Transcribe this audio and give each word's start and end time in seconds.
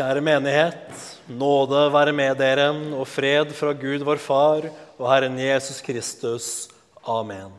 Kjære 0.00 0.22
menighet, 0.24 1.00
nåde 1.28 1.80
være 1.92 2.12
med 2.16 2.38
dere 2.40 2.70
og 2.96 3.04
fred 3.04 3.50
fra 3.52 3.74
Gud 3.76 4.00
vår 4.00 4.16
Far 4.24 4.64
og 4.96 5.02
Herren 5.10 5.34
Jesus 5.36 5.82
Kristus. 5.84 6.46
Amen. 7.04 7.50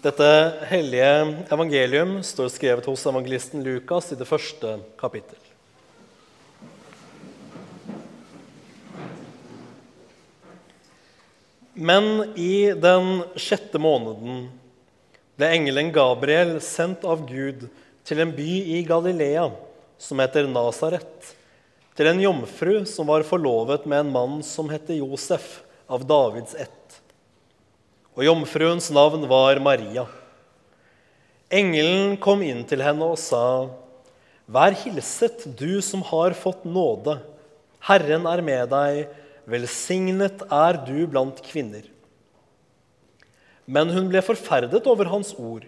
Dette 0.00 0.30
hellige 0.70 1.10
evangelium 1.52 2.14
står 2.24 2.48
skrevet 2.54 2.88
hos 2.88 3.04
evangelisten 3.04 3.60
Lukas 3.60 4.08
i 4.16 4.16
det 4.16 4.30
første 4.30 4.78
kapittel. 4.96 5.36
Men 11.76 12.32
i 12.40 12.72
den 12.72 13.20
sjette 13.36 13.76
måneden 13.76 14.46
ble 15.36 15.54
engelen 15.60 15.92
Gabriel 15.92 16.56
sendt 16.64 17.04
av 17.04 17.28
Gud 17.28 17.68
til 18.08 18.24
en 18.24 18.32
by 18.32 18.52
i 18.80 18.86
Galilea 18.88 19.50
som 19.98 20.20
heter 20.22 20.46
Nasaret, 20.50 21.34
til 21.98 22.06
en 22.06 22.20
jomfru 22.22 22.84
som 22.86 23.08
var 23.10 23.26
forlovet 23.26 23.86
med 23.90 24.04
en 24.04 24.12
mann 24.14 24.38
som 24.46 24.70
het 24.70 24.90
Josef, 24.94 25.64
av 25.88 26.04
Davids 26.04 26.54
ett. 26.54 26.98
Og 28.12 28.26
jomfruens 28.26 28.90
navn 28.92 29.24
var 29.30 29.58
Maria. 29.64 30.04
Engelen 31.48 32.18
kom 32.20 32.42
inn 32.44 32.60
til 32.68 32.82
henne 32.84 33.06
og 33.08 33.16
sa, 33.20 33.70
Vær 34.48 34.76
hilset, 34.84 35.46
du 35.56 35.80
som 35.84 36.02
har 36.08 36.36
fått 36.36 36.64
nåde. 36.68 37.18
Herren 37.84 38.28
er 38.28 38.42
med 38.44 38.70
deg. 38.72 39.08
Velsignet 39.48 40.44
er 40.52 40.78
du 40.84 41.06
blant 41.08 41.40
kvinner. 41.44 41.84
Men 43.68 43.92
hun 43.92 44.08
ble 44.12 44.22
forferdet 44.24 44.86
over 44.88 45.08
hans 45.12 45.34
ord 45.36 45.66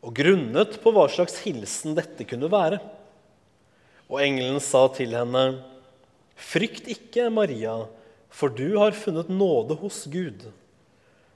og 0.00 0.14
grunnet 0.16 0.78
på 0.82 0.92
hva 0.94 1.04
slags 1.12 1.40
hilsen 1.44 1.96
dette 1.98 2.24
kunne 2.26 2.50
være. 2.50 2.78
Og 4.10 4.18
engelen 4.24 4.58
sa 4.58 4.88
til 4.90 5.14
henne, 5.14 5.60
Frykt 6.40 6.88
ikke, 6.90 7.28
Maria, 7.30 7.84
for 8.32 8.50
du 8.50 8.78
har 8.80 8.96
funnet 8.96 9.28
nåde 9.30 9.76
hos 9.78 10.02
Gud. 10.10 10.48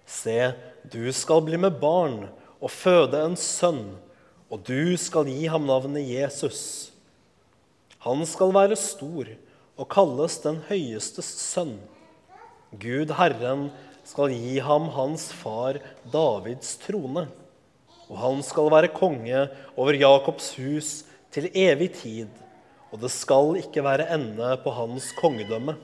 Se, 0.09 0.55
du 0.91 1.05
skal 1.15 1.45
bli 1.47 1.61
med 1.61 1.77
barn 1.79 2.25
og 2.59 2.73
føde 2.73 3.21
en 3.21 3.37
sønn, 3.39 3.93
og 4.51 4.65
du 4.67 4.97
skal 4.99 5.29
gi 5.31 5.47
ham 5.53 5.69
navnet 5.69 6.09
Jesus. 6.09 6.91
Han 8.03 8.25
skal 8.27 8.55
være 8.57 8.79
stor 8.81 9.31
og 9.79 9.91
kalles 9.93 10.41
den 10.43 10.59
høyestes 10.67 11.31
sønn. 11.45 11.77
Gud 12.75 13.13
Herren 13.15 13.69
skal 14.09 14.35
gi 14.35 14.59
ham 14.65 14.89
hans 14.97 15.29
far 15.37 15.79
Davids 16.11 16.75
trone, 16.83 17.29
og 18.09 18.17
han 18.19 18.43
skal 18.45 18.73
være 18.73 18.93
konge 18.97 19.47
over 19.77 20.01
Jakobs 20.01 20.57
hus 20.59 20.97
til 21.35 21.53
evig 21.55 21.93
tid 22.01 22.44
og 22.95 23.01
det 23.03 23.11
skal 23.11 23.57
ikke 23.59 23.83
være 23.83 24.07
ende 24.15 24.53
på 24.63 24.71
hans 24.71 25.09
kongedømme. 25.19 25.75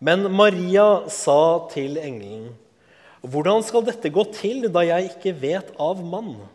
Men 0.00 0.24
Maria 0.32 1.04
sa 1.12 1.68
til 1.70 1.98
engelen, 2.00 2.56
'Hvordan 3.22 3.62
skal 3.62 3.84
dette 3.84 4.10
gå 4.10 4.24
til, 4.32 4.72
da 4.72 4.80
jeg 4.80 5.12
ikke 5.12 5.40
vet 5.40 5.68
av 5.78 6.00
mann?' 6.02 6.48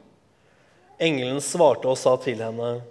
Engelen 0.99 1.39
svarte 1.39 1.85
og 1.87 1.97
sa 1.97 2.17
til 2.17 2.41
henne, 2.41 2.81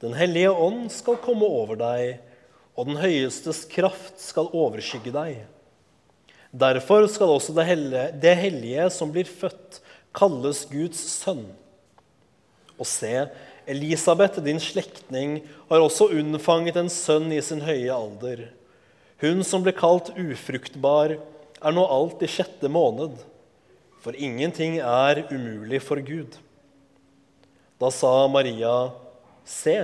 'Den 0.00 0.12
hellige 0.12 0.52
ånd 0.52 0.90
skal 0.90 1.16
komme 1.16 1.46
over 1.46 1.74
deg, 1.74 2.20
og 2.76 2.86
den 2.86 2.96
høyestes 2.96 3.64
kraft 3.64 4.20
skal 4.20 4.52
overskygge 4.52 5.10
deg.' 5.10 5.46
Derfor 6.52 7.08
skal 7.08 7.32
også 7.32 7.54
det 7.56 7.64
hellige, 7.64 8.12
det 8.20 8.36
hellige 8.36 8.90
som 8.90 9.10
blir 9.10 9.24
født, 9.24 9.80
kalles 10.14 10.66
Guds 10.68 11.00
sønn. 11.00 11.46
Og 12.78 12.86
se, 12.86 13.30
Elisabeth, 13.70 14.40
din 14.42 14.60
slektning, 14.60 15.40
har 15.68 15.82
også 15.82 16.10
unnfanget 16.16 16.78
en 16.80 16.90
sønn 16.92 17.30
i 17.32 17.40
sin 17.44 17.62
høye 17.64 17.92
alder. 17.94 18.46
Hun 19.22 19.44
som 19.46 19.62
ble 19.62 19.74
kalt 19.76 20.10
ufruktbar, 20.18 21.16
er 21.62 21.74
nå 21.74 21.84
alt 21.86 22.24
i 22.26 22.30
sjette 22.30 22.70
måned, 22.72 23.20
for 24.02 24.18
ingenting 24.18 24.80
er 24.82 25.22
umulig 25.30 25.78
for 25.84 26.02
Gud. 26.02 26.34
Da 27.78 27.90
sa 27.94 28.26
Maria, 28.30 28.90
Se, 29.46 29.74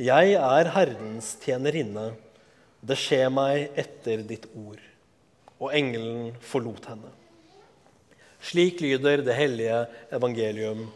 jeg 0.00 0.34
er 0.34 0.70
Herrens 0.74 1.34
tjenerinne. 1.42 2.12
Det 2.80 2.96
skjer 2.98 3.28
meg 3.30 3.76
etter 3.78 4.22
ditt 4.26 4.46
ord. 4.56 4.80
Og 5.60 5.74
engelen 5.76 6.30
forlot 6.42 6.86
henne. 6.90 7.10
Slik 8.40 8.80
lyder 8.80 9.20
det 9.22 9.36
hellige 9.36 9.82
evangelium. 10.16 10.86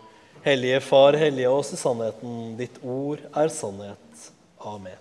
Hellige 0.44 0.81
Far, 0.81 1.12
hellige 1.12 1.49
oss 1.49 1.72
i 1.72 1.77
sannheten. 1.77 2.56
Ditt 2.59 2.75
ord 2.84 3.22
er 3.32 3.49
sannhet. 3.49 4.25
Amen. 4.60 4.99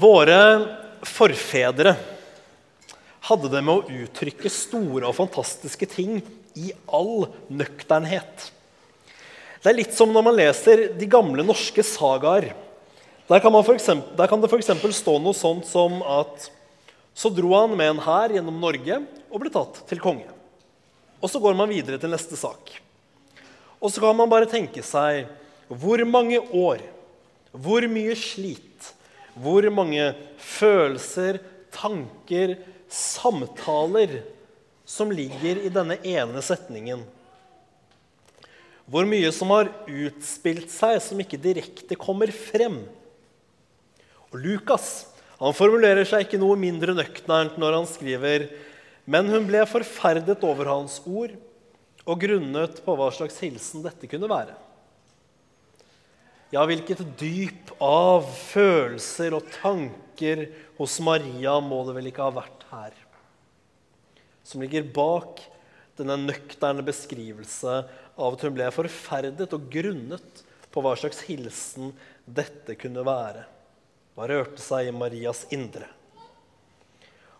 Våre 0.00 0.38
forfedre 1.04 1.92
hadde 3.28 3.52
det 3.52 3.60
med 3.60 3.74
å 3.74 4.00
uttrykke 4.06 4.48
store 4.48 5.10
og 5.10 5.18
fantastiske 5.18 5.90
ting 5.92 6.22
i 6.56 6.72
all 6.88 7.28
nøkternhet. 7.52 8.48
Det 9.60 9.74
er 9.74 9.80
litt 9.82 9.92
som 9.92 10.08
når 10.16 10.28
man 10.30 10.40
leser 10.40 10.86
de 10.96 11.12
gamle 11.18 11.44
norske 11.44 11.84
sagaer. 11.84 12.54
Der 13.30 13.38
kan, 13.38 13.54
eksempel, 13.54 14.16
der 14.18 14.26
kan 14.26 14.40
det 14.42 14.48
f.eks. 14.50 14.72
stå 14.96 15.12
noe 15.22 15.36
sånt 15.38 15.66
som 15.68 16.00
at 16.02 16.48
så 17.14 17.30
dro 17.30 17.52
han 17.54 17.76
med 17.78 17.92
en 17.92 18.02
hær 18.02 18.32
gjennom 18.34 18.56
Norge 18.58 18.96
og 19.30 19.42
ble 19.42 19.52
tatt 19.54 19.84
til 19.86 20.02
konge. 20.02 20.26
Og 21.22 21.30
så 21.30 21.38
går 21.38 21.54
man 21.54 21.70
videre 21.70 22.00
til 22.00 22.10
neste 22.10 22.34
sak. 22.34 22.72
Og 23.78 23.92
så 23.92 24.02
kan 24.02 24.18
man 24.18 24.30
bare 24.30 24.50
tenke 24.50 24.82
seg 24.82 25.28
hvor 25.70 26.02
mange 26.10 26.40
år, 26.42 26.82
hvor 27.54 27.86
mye 27.86 28.18
slit, 28.18 28.90
hvor 29.38 29.62
mange 29.70 30.10
følelser, 30.42 31.38
tanker, 31.70 32.58
samtaler 32.90 34.24
som 34.82 35.14
ligger 35.14 35.62
i 35.62 35.70
denne 35.70 36.00
ene 36.02 36.42
setningen. 36.42 37.06
Hvor 38.90 39.06
mye 39.06 39.30
som 39.30 39.54
har 39.54 39.70
utspilt 39.86 40.72
seg 40.74 40.98
som 41.04 41.22
ikke 41.22 41.38
direkte 41.38 41.94
kommer 41.94 42.34
frem. 42.34 42.82
Og 44.30 44.42
Lukas 44.42 44.90
han 45.40 45.56
formulerer 45.56 46.04
seg 46.04 46.26
ikke 46.26 46.40
noe 46.40 46.58
mindre 46.60 46.92
nøkternt 46.92 47.56
når 47.60 47.78
han 47.78 47.86
skriver 47.88 48.50
men 49.10 49.30
hun 49.32 49.46
ble 49.48 49.62
forferdet 49.68 50.42
over 50.46 50.68
hans 50.70 51.00
ord 51.08 51.32
og 52.06 52.20
grunnet 52.22 52.80
på 52.84 52.96
hva 52.96 53.08
slags 53.14 53.38
hilsen 53.42 53.84
dette 53.84 54.08
kunne 54.10 54.30
være. 54.30 54.56
Ja, 56.50 56.64
hvilket 56.66 57.02
dyp 57.18 57.70
av 57.84 58.26
følelser 58.26 59.36
og 59.38 59.46
tanker 59.60 60.48
hos 60.80 60.96
Maria 61.06 61.56
må 61.62 61.84
det 61.86 61.94
vel 61.98 62.10
ikke 62.10 62.26
ha 62.26 62.34
vært 62.40 62.66
her? 62.72 62.96
Som 64.46 64.64
ligger 64.64 64.88
bak 64.94 65.44
denne 65.98 66.16
nøkterne 66.24 66.82
beskrivelse 66.86 67.80
av 68.20 68.34
at 68.34 68.42
hun 68.46 68.56
ble 68.56 68.66
forferdet 68.74 69.54
og 69.54 69.70
grunnet 69.70 70.44
på 70.70 70.82
hva 70.82 70.96
slags 70.98 71.22
hilsen 71.28 71.94
dette 72.26 72.74
kunne 72.78 73.06
være 73.06 73.46
hva 74.16 74.26
rørte 74.30 74.62
seg 74.62 74.88
i 74.88 74.94
Marias 74.94 75.46
indre. 75.54 75.86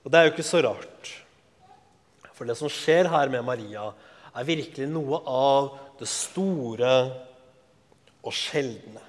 Og 0.04 0.12
det 0.12 0.18
er 0.18 0.28
jo 0.28 0.32
ikke 0.34 0.46
så 0.46 0.62
rart. 0.64 1.10
For 2.36 2.48
det 2.48 2.56
som 2.56 2.72
skjer 2.72 3.10
her 3.12 3.32
med 3.32 3.44
Maria, 3.44 3.90
er 4.30 4.46
virkelig 4.48 4.86
noe 4.88 5.20
av 5.28 5.74
det 6.00 6.08
store 6.08 6.92
og 8.24 8.32
sjeldne. 8.36 9.02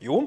Jo, 0.00 0.18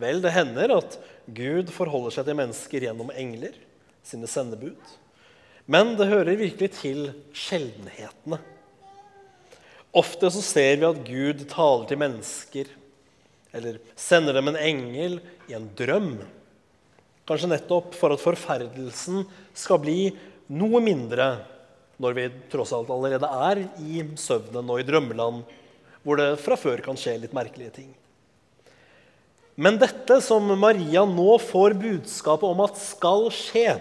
vel, 0.00 0.20
det 0.24 0.32
hender 0.34 0.74
at 0.76 0.96
Gud 1.32 1.70
forholder 1.72 2.16
seg 2.16 2.26
til 2.28 2.38
mennesker 2.38 2.88
gjennom 2.88 3.12
engler, 3.14 3.54
sine 4.02 4.28
sendebud. 4.28 4.92
Men 5.70 5.94
det 5.96 6.10
hører 6.10 6.40
virkelig 6.40 6.72
til 6.80 7.04
sjeldenhetene. 7.36 8.40
Ofte 9.94 10.30
så 10.32 10.42
ser 10.42 10.80
vi 10.80 10.88
at 10.88 11.02
Gud 11.06 11.44
taler 11.52 11.88
til 11.88 12.00
mennesker 12.00 12.72
eller 13.52 13.78
sender 13.98 14.36
dem 14.36 14.50
en 14.50 14.58
engel 14.58 15.18
i 15.48 15.56
en 15.56 15.68
drøm. 15.78 16.14
Kanskje 17.28 17.52
nettopp 17.52 17.94
for 17.94 18.14
at 18.14 18.22
forferdelsen 18.22 19.26
skal 19.54 19.80
bli 19.82 19.98
noe 20.52 20.82
mindre 20.84 21.28
når 22.02 22.16
vi 22.16 22.28
tross 22.50 22.72
alt 22.74 22.90
allerede 22.90 23.28
er 23.46 23.64
i 23.78 24.02
søvnen 24.18 24.70
og 24.72 24.80
i 24.80 24.86
drømmeland, 24.86 25.42
hvor 26.02 26.18
det 26.18 26.40
fra 26.42 26.58
før 26.58 26.82
kan 26.82 26.98
skje 26.98 27.20
litt 27.22 27.36
merkelige 27.36 27.76
ting. 27.76 27.90
Men 29.54 29.76
dette 29.78 30.16
som 30.24 30.48
Maria 30.58 31.04
nå 31.06 31.36
får 31.44 31.76
budskapet 31.78 32.48
om 32.48 32.62
at 32.64 32.78
skal 32.80 33.28
skje, 33.36 33.76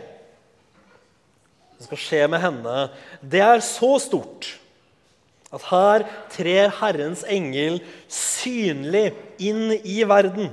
det 1.79 1.87
skal 1.87 2.01
skje 2.03 2.25
med 2.29 2.43
henne, 2.43 2.75
det 3.23 3.41
er 3.41 3.63
så 3.65 3.95
stort 4.03 4.51
at 5.51 5.67
her 5.67 6.05
trer 6.31 6.71
Herrens 6.79 7.23
engel 7.27 7.81
synlig 8.07 9.11
inn 9.39 9.73
i 9.83 10.01
verden. 10.07 10.51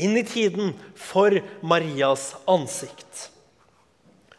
inn 0.00 0.16
i 0.16 0.22
tiden 0.24 0.70
for 0.96 1.34
Marias 1.60 2.30
ansikt. 2.48 3.26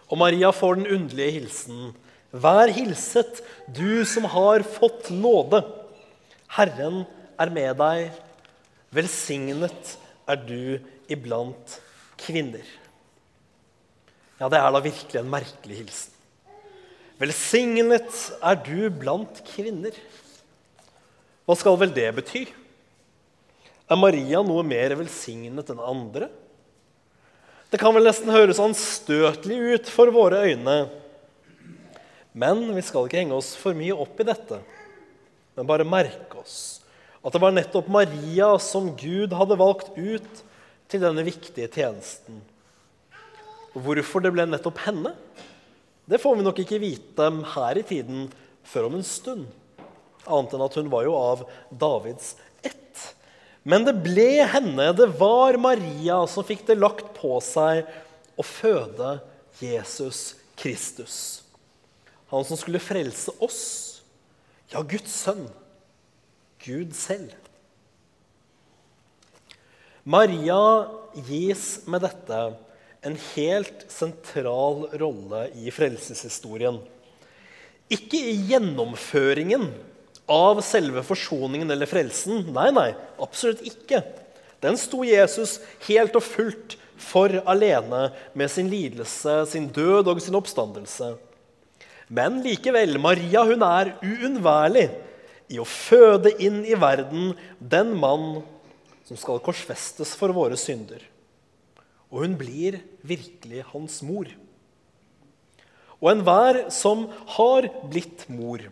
Og 0.10 0.18
Maria 0.18 0.50
får 0.52 0.80
den 0.80 0.88
underlige 0.96 1.36
hilsen. 1.38 1.92
Vær 2.32 2.72
hilset, 2.74 3.44
du 3.68 4.02
som 4.08 4.26
har 4.26 4.64
fått 4.66 5.12
nåde. 5.14 5.62
Herren 6.56 7.04
er 7.40 7.52
med 7.54 7.78
deg. 7.78 8.10
Velsignet 8.92 9.96
er 10.28 10.40
du 10.48 10.80
iblant 11.12 11.78
kvinner. 12.20 12.66
Ja, 14.40 14.50
det 14.50 14.58
er 14.58 14.74
da 14.74 14.82
virkelig 14.82 15.22
en 15.22 15.32
merkelig 15.32 15.84
hilsen. 15.84 16.11
Velsignet 17.22 18.16
er 18.42 18.58
du 18.66 18.90
blant 18.90 19.44
kvinner. 19.52 19.94
Hva 21.46 21.58
skal 21.60 21.78
vel 21.78 21.94
det 21.94 22.08
bety? 22.18 22.48
Er 23.92 24.00
Maria 24.00 24.40
noe 24.46 24.64
mer 24.66 24.96
velsignet 24.98 25.70
enn 25.70 25.84
andre? 25.84 26.32
Det 27.70 27.80
kan 27.80 27.94
vel 27.94 28.08
nesten 28.08 28.32
høres 28.34 28.60
anstøtelig 28.64 29.60
ut 29.76 29.92
for 29.92 30.10
våre 30.16 30.42
øyne. 30.50 30.78
Men 32.34 32.64
vi 32.74 32.84
skal 32.88 33.06
ikke 33.06 33.22
henge 33.22 33.38
oss 33.38 33.54
for 33.60 33.78
mye 33.78 33.96
opp 33.96 34.18
i 34.24 34.28
dette, 34.28 34.62
men 35.56 35.68
bare 35.68 35.88
merke 35.88 36.40
oss 36.40 36.56
at 37.22 37.36
det 37.36 37.42
var 37.44 37.54
nettopp 37.54 37.90
Maria 37.92 38.56
som 38.64 38.88
Gud 38.98 39.36
hadde 39.38 39.60
valgt 39.60 39.92
ut 39.94 40.40
til 40.90 41.04
denne 41.04 41.22
viktige 41.28 41.70
tjenesten. 41.70 42.40
Hvorfor 43.76 44.24
det 44.24 44.32
ble 44.34 44.48
nettopp 44.50 44.82
henne, 44.88 45.14
det 46.12 46.20
får 46.20 46.36
vi 46.36 46.44
nok 46.44 46.58
ikke 46.60 46.82
vite 46.82 47.28
her 47.54 47.78
i 47.80 47.86
tiden 47.88 48.26
før 48.68 48.90
om 48.90 48.98
en 48.98 49.06
stund. 49.08 49.46
Annet 50.28 50.56
enn 50.58 50.64
at 50.66 50.76
hun 50.76 50.90
var 50.92 51.06
jo 51.08 51.14
av 51.16 51.46
Davids 51.72 52.34
ett. 52.68 53.06
men 53.64 53.86
det 53.88 53.94
ble 54.04 54.44
henne, 54.50 54.90
det 54.98 55.08
var 55.20 55.56
Maria, 55.62 56.26
som 56.28 56.44
fikk 56.44 56.66
det 56.68 56.76
lagt 56.82 57.14
på 57.16 57.38
seg 57.46 57.88
å 58.36 58.44
føde 58.44 59.20
Jesus 59.62 60.34
Kristus. 60.60 61.16
Han 62.34 62.44
som 62.48 62.60
skulle 62.60 62.82
frelse 62.84 63.32
oss, 63.40 63.62
ja, 64.74 64.82
Guds 64.82 65.14
sønn, 65.24 65.46
Gud 66.64 66.92
selv. 66.98 67.32
Maria 70.04 70.60
gis 71.28 71.86
med 71.86 72.04
dette 72.04 72.42
en 73.02 73.18
helt 73.34 73.86
sentral 73.90 74.86
rolle 75.02 75.48
i 75.58 75.72
frelseshistorien. 75.74 76.78
Ikke 77.92 78.20
i 78.30 78.36
gjennomføringen 78.52 79.66
av 80.32 80.62
selve 80.64 81.04
forsoningen 81.04 81.74
eller 81.74 81.90
frelsen. 81.90 82.46
Nei, 82.54 82.70
nei, 82.76 82.92
absolutt 83.22 83.64
ikke. 83.68 84.04
Den 84.62 84.78
sto 84.78 85.02
Jesus 85.04 85.58
helt 85.88 86.16
og 86.16 86.24
fullt 86.24 86.78
for 87.02 87.34
alene 87.50 88.12
med 88.38 88.52
sin 88.54 88.70
lidelse, 88.70 89.42
sin 89.50 89.68
død 89.74 90.14
og 90.14 90.22
sin 90.22 90.38
oppstandelse. 90.38 91.16
Men 92.12 92.42
likevel, 92.46 93.00
Maria 93.02 93.44
hun 93.48 93.64
er 93.66 93.96
uunnværlig 94.06 94.90
i 95.52 95.58
å 95.60 95.68
føde 95.68 96.36
inn 96.44 96.62
i 96.68 96.78
verden 96.80 97.34
den 97.58 97.96
mann 97.98 98.44
som 99.08 99.20
skal 99.20 99.42
korsfestes 99.44 100.14
for 100.20 100.32
våre 100.36 100.60
synder. 100.60 101.02
Og 102.12 102.26
hun 102.26 102.36
blir 102.40 102.82
virkelig 103.08 103.64
hans 103.72 104.02
mor. 104.04 104.28
Og 106.02 106.12
enhver 106.12 106.66
som 106.74 107.06
har 107.38 107.70
blitt 107.90 108.26
mor, 108.32 108.64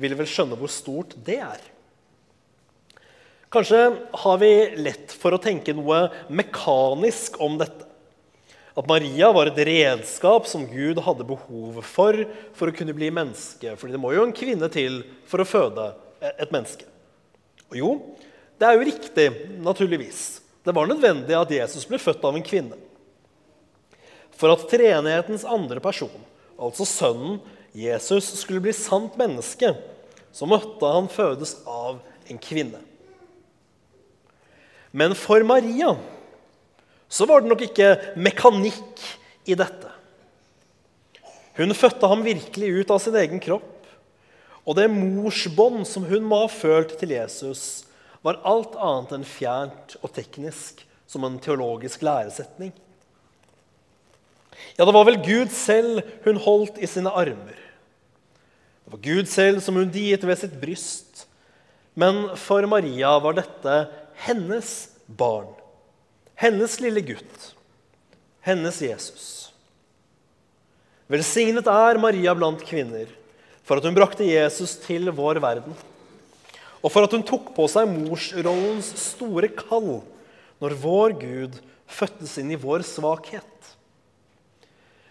vil 0.00 0.16
vel 0.16 0.28
skjønne 0.28 0.56
hvor 0.60 0.70
stort 0.72 1.16
det 1.26 1.40
er. 1.42 1.60
Kanskje 3.50 3.80
har 4.22 4.36
vi 4.38 4.50
lett 4.78 5.10
for 5.18 5.34
å 5.34 5.42
tenke 5.42 5.74
noe 5.74 6.04
mekanisk 6.30 7.40
om 7.42 7.56
dette. 7.58 7.88
At 8.78 8.86
Maria 8.86 9.32
var 9.34 9.50
et 9.50 9.58
redskap 9.66 10.46
som 10.46 10.68
Gud 10.70 11.00
hadde 11.02 11.26
behov 11.26 11.80
for 11.82 12.20
for 12.56 12.70
å 12.70 12.76
kunne 12.76 12.94
bli 12.94 13.10
menneske. 13.12 13.74
Fordi 13.76 13.96
det 13.96 14.00
må 14.00 14.12
jo 14.14 14.22
en 14.22 14.36
kvinne 14.36 14.70
til 14.72 15.00
for 15.28 15.42
å 15.42 15.48
føde 15.48 15.88
et 16.30 16.52
menneske. 16.54 16.86
Og 17.72 17.80
jo, 17.80 17.90
det 18.60 18.68
er 18.68 18.76
jo 18.76 18.86
riktig, 18.86 19.26
naturligvis. 19.64 20.22
Det 20.64 20.74
var 20.76 20.88
nødvendig 20.90 21.36
at 21.36 21.52
Jesus 21.54 21.86
ble 21.88 22.00
født 22.00 22.24
av 22.26 22.36
en 22.36 22.44
kvinne. 22.44 22.76
For 24.36 24.52
at 24.52 24.66
treenighetens 24.70 25.44
andre 25.48 25.80
person, 25.84 26.12
altså 26.60 26.86
Sønnen, 26.88 27.40
Jesus 27.76 28.26
skulle 28.40 28.62
bli 28.64 28.72
sant 28.74 29.16
menneske, 29.20 29.72
så 30.32 30.46
måtte 30.48 30.88
han 30.90 31.08
fødes 31.10 31.56
av 31.68 32.00
en 32.30 32.40
kvinne. 32.42 32.80
Men 34.90 35.14
for 35.18 35.42
Maria 35.46 35.94
så 37.10 37.26
var 37.26 37.42
det 37.42 37.50
nok 37.50 37.62
ikke 37.66 37.90
mekanikk 38.18 39.04
i 39.50 39.56
dette. 39.58 39.90
Hun 41.58 41.74
fødte 41.74 42.08
ham 42.10 42.22
virkelig 42.24 42.70
ut 42.80 42.90
av 42.94 43.00
sin 43.02 43.16
egen 43.18 43.42
kropp. 43.42 43.66
Og 44.64 44.76
det 44.78 44.90
morsbånd 44.92 45.82
som 45.88 46.06
hun 46.06 46.26
må 46.26 46.44
ha 46.44 46.50
følt 46.52 46.94
til 47.00 47.14
Jesus, 47.16 47.84
var 48.26 48.40
alt 48.46 48.76
annet 48.76 49.16
enn 49.16 49.26
fjernt 49.26 49.96
og 50.00 50.12
teknisk, 50.16 50.84
som 51.10 51.24
en 51.26 51.40
teologisk 51.42 52.02
læresetning. 52.06 52.70
Ja, 54.76 54.84
det 54.84 54.94
var 54.94 55.06
vel 55.08 55.18
Gud 55.24 55.52
selv 55.54 56.02
hun 56.26 56.38
holdt 56.40 56.78
i 56.78 56.88
sine 56.90 57.10
armer. 57.10 57.56
Det 58.84 58.92
var 58.94 59.02
Gud 59.04 59.30
selv 59.30 59.60
som 59.64 59.78
hun 59.78 59.90
diet 59.92 60.24
ved 60.26 60.38
sitt 60.38 60.56
bryst. 60.60 61.24
Men 61.98 62.28
for 62.38 62.64
Maria 62.70 63.16
var 63.22 63.38
dette 63.38 63.76
hennes 64.26 64.90
barn. 65.06 65.48
Hennes 66.38 66.78
lille 66.80 67.02
gutt. 67.04 67.50
Hennes 68.44 68.80
Jesus. 68.84 69.26
Velsignet 71.10 71.66
er 71.66 71.98
Maria 72.00 72.34
blant 72.36 72.62
kvinner 72.64 73.10
for 73.66 73.80
at 73.80 73.86
hun 73.86 73.96
brakte 73.96 74.26
Jesus 74.26 74.76
til 74.84 75.10
vår 75.14 75.40
verden. 75.42 75.74
Og 76.80 76.92
for 76.92 77.04
at 77.04 77.12
hun 77.12 77.24
tok 77.26 77.52
på 77.56 77.66
seg 77.68 77.90
morsrollens 77.90 78.88
store 79.00 79.50
kall 79.52 80.00
når 80.60 80.76
vår 80.80 81.16
Gud 81.20 81.58
fødtes 81.90 82.38
inn 82.40 82.52
i 82.54 82.60
vår 82.60 82.84
svakhet. 82.86 83.44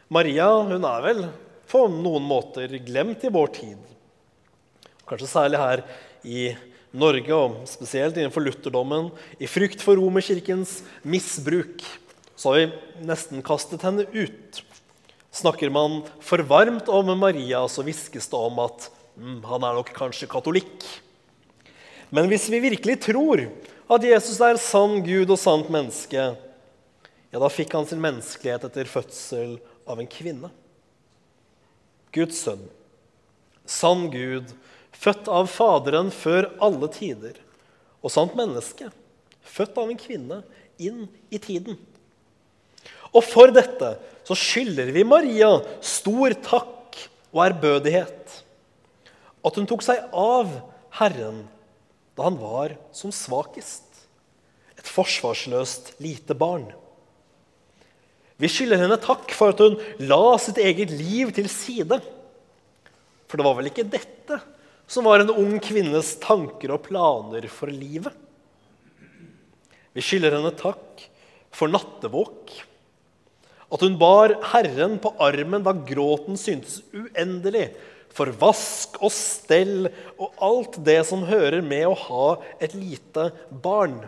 Maria 0.09 0.47
hun 0.65 0.87
er 0.89 1.05
vel 1.05 1.21
på 1.69 1.83
noen 1.93 2.25
måter 2.25 2.71
glemt 2.81 3.25
i 3.25 3.33
vår 3.33 3.53
tid. 3.59 3.77
Kanskje 5.09 5.29
særlig 5.29 5.61
her 5.61 5.83
i 6.25 6.43
Norge, 6.89 7.29
og 7.29 7.67
spesielt 7.69 8.17
innenfor 8.17 8.41
lutherdommen. 8.41 9.11
I 9.37 9.49
frykt 9.49 9.83
for 9.85 9.99
romerkirkens 9.99 10.79
misbruk 11.05 11.83
så 12.39 12.53
har 12.53 12.57
vi 12.57 13.05
nesten 13.05 13.43
kastet 13.45 13.83
henne 13.85 14.07
ut. 14.09 14.61
Snakker 15.35 15.69
man 15.69 15.99
for 16.25 16.41
varmt 16.49 16.89
om 16.89 17.11
Maria, 17.19 17.61
så 17.69 17.83
hviskes 17.85 18.29
det 18.31 18.39
om 18.39 18.61
at 18.63 18.87
mm, 19.19 19.43
han 19.45 19.65
er 19.67 19.77
nok 19.77 19.91
kanskje 19.93 20.29
katolikk. 20.31 20.87
Men 22.09 22.29
hvis 22.29 22.47
vi 22.49 22.61
virkelig 22.63 22.97
tror 23.05 23.43
at 23.89 24.05
Jesus 24.05 24.39
er 24.41 24.57
sann 24.61 24.99
Gud 25.05 25.29
og 25.29 25.39
sant 25.41 25.69
menneske, 25.73 26.29
ja, 27.29 27.37
da 27.37 27.49
fikk 27.53 27.75
han 27.77 27.85
sin 27.89 28.01
menneskelighet 28.01 28.65
etter 28.65 28.89
fødsel 28.89 29.57
av 29.89 30.01
en 30.01 30.09
kvinne. 30.09 30.49
Guds 32.15 32.41
sønn, 32.41 32.63
sann 33.69 34.07
Gud, 34.13 34.49
født 34.97 35.29
av 35.29 35.49
Faderen 35.53 36.09
før 36.13 36.49
alle 36.65 36.89
tider, 36.93 37.37
og 38.01 38.13
sant 38.13 38.33
menneske, 38.37 38.89
født 39.45 39.77
av 39.77 39.91
en 39.91 39.99
kvinne, 39.99 40.41
inn 40.79 41.05
i 41.29 41.37
tiden. 41.43 41.75
Og 43.11 43.23
for 43.25 43.51
dette 43.51 43.93
så 44.25 44.37
skylder 44.37 44.93
vi 44.95 45.03
Maria 45.03 45.49
stor 45.83 46.33
takk 46.45 46.97
og 47.33 47.41
ærbødighet. 47.49 48.35
At 49.45 49.57
hun 49.59 49.67
tok 49.69 49.83
seg 49.83 50.05
av 50.15 50.53
Herren 50.99 51.43
da 52.19 52.27
han 52.27 52.37
var 52.41 52.75
som 52.91 53.13
svakest. 53.15 53.85
Et 54.75 54.87
forsvarsløst 54.87 55.93
lite 56.03 56.35
barn. 56.35 56.67
Vi 58.39 58.47
skylder 58.51 58.79
henne 58.83 58.99
takk 58.99 59.31
for 59.35 59.53
at 59.53 59.63
hun 59.63 59.77
la 60.03 60.35
sitt 60.39 60.59
eget 60.59 60.91
liv 60.91 61.31
til 61.35 61.47
side. 61.51 61.99
For 63.27 63.39
det 63.39 63.47
var 63.47 63.55
vel 63.57 63.71
ikke 63.71 63.87
dette 63.87 64.39
som 64.89 65.05
var 65.07 65.21
en 65.21 65.31
ung 65.31 65.59
kvinnes 65.63 66.15
tanker 66.23 66.73
og 66.75 66.87
planer 66.87 67.45
for 67.51 67.71
livet? 67.71 68.11
Vi 69.95 70.03
skylder 70.03 70.37
henne 70.37 70.51
takk 70.59 71.03
for 71.55 71.71
nattevåk. 71.71 72.51
At 73.69 73.83
hun 73.85 73.99
bar 74.01 74.33
Herren 74.51 74.97
på 75.01 75.13
armen 75.21 75.63
da 75.65 75.75
gråten 75.75 76.39
syntes 76.39 76.81
uendelig. 76.91 77.69
For 78.19 78.35
vask 78.35 78.97
og 78.99 79.13
stell 79.15 79.87
og 80.19 80.41
alt 80.43 80.79
det 80.83 80.99
som 81.07 81.23
hører 81.23 81.63
med 81.63 81.85
å 81.87 81.95
ha 81.95 82.25
et 82.59 82.73
lite 82.75 83.29
barn. 83.63 84.01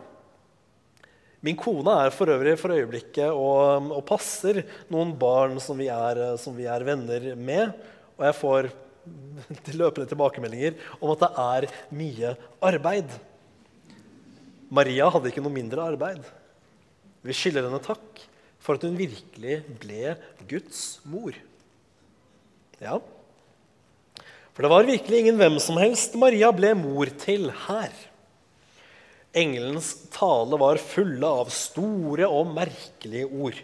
Min 1.41 1.55
kone 1.57 1.93
er 2.03 2.11
for 2.13 2.29
øvrig 2.29 2.57
for 2.59 2.75
øyeblikket 2.75 3.31
og, 3.31 3.87
og 3.95 4.03
passer 4.05 4.61
noen 4.91 5.13
barn 5.17 5.55
som 5.63 5.79
vi, 5.79 5.87
er, 5.89 6.19
som 6.37 6.53
vi, 6.57 6.67
er, 6.69 6.83
venner 6.85 7.31
med. 7.39 7.71
Og 8.19 8.27
jeg 8.27 8.37
får 8.41 8.69
løpende 9.81 10.09
tilbakemeldinger 10.11 10.75
om 10.99 11.15
at 11.15 11.23
det 11.23 11.31
er 11.45 11.69
mye 12.03 12.33
arbeid. 12.67 13.15
Maria 14.71 15.07
hadde 15.15 15.31
ikke 15.31 15.45
noe 15.47 15.55
mindre 15.55 15.87
arbeid. 15.93 16.21
Vi 17.23 17.37
skylder 17.37 17.69
henne 17.69 17.81
takk 17.87 18.21
for 18.61 18.75
at 18.75 18.85
hun 18.85 18.99
virkelig 18.99 19.57
ble 19.81 20.13
Guds 20.51 20.99
mor. 21.07 21.33
Ja, 22.81 22.99
for 24.51 24.65
det 24.65 24.71
var 24.71 24.87
virkelig 24.87 25.21
ingen 25.21 25.37
hvem 25.39 25.59
som 25.63 25.79
helst 25.79 26.17
Maria 26.19 26.51
ble 26.55 26.73
mor 26.75 27.11
til 27.21 27.49
her. 27.67 27.91
Engelens 29.31 29.93
tale 30.11 30.59
var 30.59 30.81
fulle 30.83 31.27
av 31.43 31.51
store 31.55 32.27
og 32.27 32.51
merkelige 32.51 33.29
ord. 33.31 33.61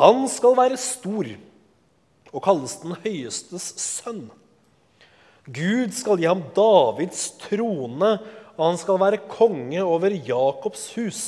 Han 0.00 0.26
skal 0.30 0.56
være 0.58 0.80
stor 0.80 1.30
og 2.30 2.42
kalles 2.44 2.76
den 2.82 2.96
høyestes 3.04 3.68
sønn. 3.78 4.26
Gud 5.50 5.94
skal 5.96 6.20
gi 6.20 6.28
ham 6.30 6.42
Davids 6.54 7.30
trone, 7.42 8.10
og 8.54 8.64
han 8.64 8.78
skal 8.78 9.00
være 9.00 9.22
konge 9.30 9.82
over 9.82 10.12
Jakobs 10.12 10.90
hus, 10.98 11.22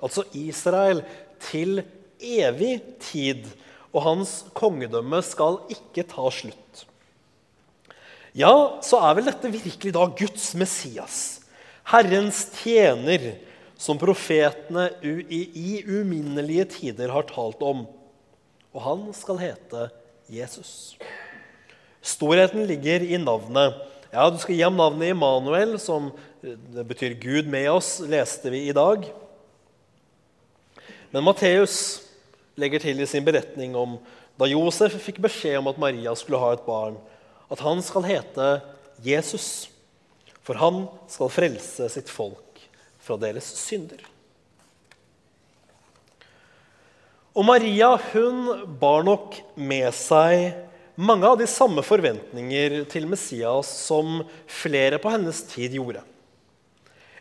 altså 0.00 0.24
Israel, 0.36 1.02
til 1.50 1.82
evig 2.20 2.78
tid, 3.02 3.48
og 3.90 4.04
hans 4.04 4.36
kongedømme 4.56 5.20
skal 5.26 5.58
ikke 5.72 6.06
ta 6.08 6.28
slutt. 6.32 6.84
Ja, 8.36 8.78
så 8.84 9.00
er 9.02 9.16
vel 9.18 9.26
dette 9.26 9.50
virkelig 9.50 9.92
da 9.94 10.06
Guds 10.18 10.52
Messias? 10.58 11.40
Herrens 11.90 12.44
tjener, 12.60 13.32
som 13.80 13.98
profetene 13.98 14.90
i 15.02 15.80
uminnelige 15.88 16.66
tider 16.76 17.10
har 17.10 17.24
talt 17.30 17.62
om. 17.64 17.86
Og 18.70 18.82
han 18.84 19.06
skal 19.16 19.40
hete 19.40 19.86
Jesus. 20.30 20.94
Storheten 22.00 22.66
ligger 22.68 23.02
i 23.02 23.18
navnet. 23.18 23.80
Ja, 24.12 24.28
Du 24.30 24.38
skal 24.38 24.54
gi 24.54 24.62
ham 24.62 24.76
navnet 24.76 25.14
Immanuel, 25.14 25.78
som 25.78 26.10
det 26.42 26.86
betyr 26.86 27.16
Gud 27.20 27.48
med 27.50 27.70
oss, 27.70 27.98
leste 28.00 28.50
vi 28.50 28.68
i 28.68 28.76
dag. 28.76 29.04
Men 31.10 31.26
Matteus 31.26 32.02
legger 32.58 32.82
til 32.82 33.00
i 33.00 33.08
sin 33.08 33.24
beretning 33.26 33.74
om 33.76 33.98
da 34.38 34.48
Josef 34.48 34.94
fikk 35.02 35.20
beskjed 35.22 35.58
om 35.58 35.68
at 35.70 35.80
Maria 35.80 36.14
skulle 36.16 36.40
ha 36.40 36.52
et 36.54 36.64
barn, 36.66 36.96
at 37.50 37.64
han 37.64 37.82
skal 37.84 38.06
hete 38.06 38.48
Jesus. 39.04 39.68
For 40.46 40.58
han 40.60 40.86
skal 41.10 41.32
frelse 41.32 41.88
sitt 41.92 42.10
folk 42.10 42.62
fra 43.02 43.18
deres 43.20 43.48
synder. 43.60 44.00
Og 47.30 47.46
Maria 47.46 47.94
hun 48.10 48.66
bar 48.80 49.04
nok 49.06 49.36
med 49.54 49.92
seg 49.94 50.50
mange 51.00 51.28
av 51.28 51.38
de 51.40 51.46
samme 51.48 51.82
forventninger 51.86 52.82
til 52.90 53.06
Messias 53.08 53.70
som 53.86 54.24
flere 54.50 54.98
på 55.00 55.12
hennes 55.12 55.38
tid 55.48 55.78
gjorde. 55.78 56.02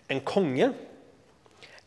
En 0.09 0.19
konge, 0.25 0.71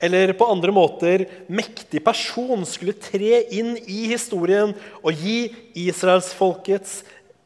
eller 0.03 0.33
på 0.39 0.47
andre 0.51 0.73
måter 0.75 1.27
mektig 1.53 2.01
person, 2.07 2.63
skulle 2.67 2.95
tre 2.99 3.43
inn 3.55 3.75
i 3.83 4.07
historien 4.11 4.73
og 5.03 5.19
gi 5.19 5.51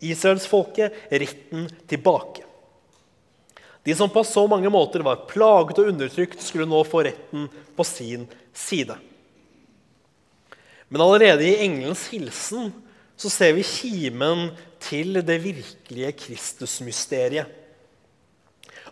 israelsfolket 0.01 0.93
Israels 0.93 1.23
retten 1.23 1.69
tilbake. 1.87 2.45
De 3.87 3.95
som 3.95 4.11
på 4.11 4.25
så 4.25 4.47
mange 4.51 4.71
måter 4.71 5.05
var 5.07 5.29
plaget 5.31 5.79
og 5.79 5.93
undertrykt, 5.93 6.41
skulle 6.43 6.67
nå 6.67 6.81
få 6.85 7.05
retten 7.07 7.47
på 7.77 7.85
sin 7.87 8.25
side. 8.51 8.97
Men 10.89 11.05
allerede 11.05 11.47
i 11.47 11.61
engelens 11.63 12.09
hilsen 12.11 12.73
så 13.17 13.31
ser 13.31 13.55
vi 13.55 13.63
kimen 13.63 14.51
til 14.83 15.21
det 15.23 15.39
virkelige 15.45 16.11
Kristusmysteriet. 16.19 17.47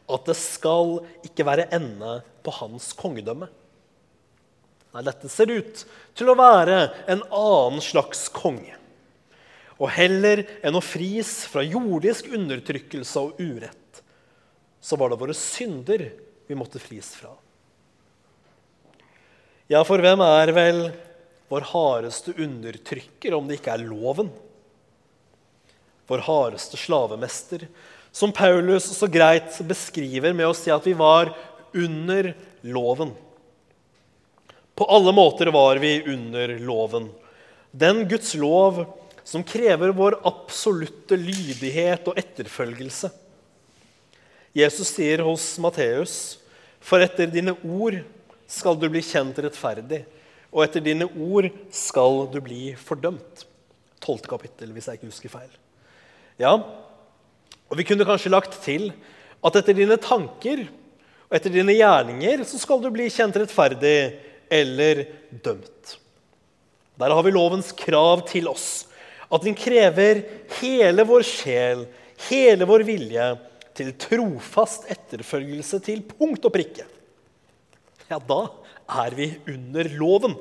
At 0.04 0.30
det 0.30 0.36
skal 0.38 1.00
ikke 1.26 1.46
være 1.48 1.68
ende 1.74 2.20
på 2.44 2.54
hans 2.54 2.92
kongedømme. 2.94 3.50
Nei, 4.94 5.02
dette 5.02 5.26
ser 5.32 5.50
ut 5.50 5.84
til 6.14 6.30
å 6.30 6.38
være 6.38 6.78
en 7.10 7.26
annen 7.34 7.82
slags 7.82 8.28
konge. 8.30 8.78
Og 9.82 9.90
heller 9.96 10.44
enn 10.62 10.76
å 10.78 10.84
fris 10.84 11.42
fra 11.50 11.64
jordisk 11.66 12.28
undertrykkelse 12.34 13.22
og 13.22 13.40
urett 13.42 14.02
så 14.84 14.98
var 15.00 15.10
det 15.10 15.18
våre 15.22 15.34
synder 15.36 16.10
vi 16.46 16.56
måtte 16.58 16.78
fris 16.82 17.14
fra. 17.16 17.30
Ja, 19.72 19.80
for 19.88 20.02
hvem 20.04 20.20
er 20.20 20.52
vel 20.52 20.80
vår 21.48 21.64
hardeste 21.70 22.34
undertrykker 22.36 23.32
om 23.32 23.48
det 23.48 23.58
ikke 23.58 23.78
er 23.78 23.86
loven? 23.88 24.28
Vår 26.04 26.24
hardeste 26.26 26.76
slavemester, 26.76 27.64
som 28.12 28.32
Paulus 28.36 28.90
så 28.92 29.08
greit 29.08 29.56
beskriver 29.64 30.36
med 30.36 30.50
å 30.50 30.56
si 30.56 30.68
at 30.70 30.84
vi 30.84 30.92
var 30.98 31.32
under 31.72 32.34
loven. 32.60 33.14
På 34.76 34.84
alle 34.92 35.14
måter 35.16 35.48
var 35.54 35.80
vi 35.80 35.96
under 36.12 36.58
loven. 36.60 37.08
Den 37.72 38.04
Guds 38.10 38.34
lov 38.36 38.84
som 39.24 39.44
krever 39.44 39.94
vår 39.96 40.18
absolutte 40.28 41.16
lydighet 41.16 42.06
og 42.10 42.18
etterfølgelse. 42.20 43.10
Jesus 44.54 44.92
sier 44.94 45.24
hos 45.26 45.46
Matteus.: 45.58 46.38
For 46.84 47.00
etter 47.00 47.26
dine 47.26 47.56
ord 47.64 47.96
skal 48.46 48.76
du 48.76 48.86
bli 48.92 49.00
kjent 49.02 49.40
rettferdig, 49.40 50.04
og 50.52 50.66
etter 50.66 50.84
dine 50.84 51.08
ord 51.08 51.48
skal 51.72 52.26
du 52.30 52.38
bli 52.44 52.74
fordømt. 52.78 53.46
Tolvte 54.04 54.28
kapittel, 54.28 54.70
hvis 54.76 54.86
jeg 54.86 55.00
ikke 55.00 55.10
husker 55.10 55.32
feil. 55.32 55.52
Ja, 56.38 56.54
og 57.70 57.78
Vi 57.78 57.86
kunne 57.88 58.06
kanskje 58.06 58.30
lagt 58.30 58.60
til 58.62 58.92
at 59.44 59.56
etter 59.56 59.74
dine 59.74 59.96
tanker 59.98 60.66
og 61.26 61.36
etter 61.36 61.50
dine 61.50 61.74
gjerninger 61.74 62.44
så 62.46 62.60
skal 62.60 62.82
du 62.82 62.90
bli 62.94 63.08
kjent 63.10 63.36
rettferdig 63.40 63.98
eller 64.52 65.06
dømt. 65.42 65.96
Der 67.00 67.10
har 67.10 67.24
vi 67.26 67.32
lovens 67.34 67.72
krav 67.74 68.22
til 68.28 68.46
oss. 68.52 68.84
At 69.32 69.44
den 69.44 69.56
krever 69.56 70.22
hele 70.60 71.04
vår 71.08 71.24
sjel, 71.26 71.84
hele 72.28 72.68
vår 72.68 72.84
vilje, 72.86 73.28
til 73.74 73.90
trofast 73.98 74.86
etterfølgelse 74.92 75.80
til 75.82 76.04
punkt 76.06 76.44
og 76.46 76.52
prikke, 76.54 76.84
ja, 78.06 78.20
da 78.20 78.44
er 79.02 79.16
vi 79.16 79.32
under 79.50 79.88
loven. 79.98 80.36